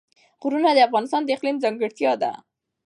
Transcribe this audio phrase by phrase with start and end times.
[0.41, 2.31] غرونه د افغانستان د اقلیم ځانګړتیا ده.